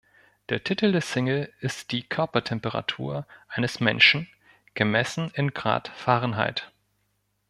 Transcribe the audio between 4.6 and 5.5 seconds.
gemessen